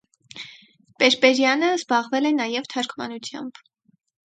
[1.03, 3.67] Պերպերյանը զբաղվել է նաև թարգմանությամբ։